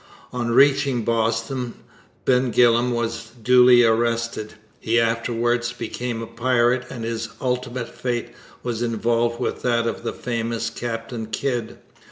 [0.33, 1.75] On reaching Boston,
[2.25, 4.55] Ben Gillam was duly arrested.
[4.79, 8.29] He afterwards became a pirate, and his ultimate fate
[8.63, 11.77] was involved with that of the famous Captain Kidd.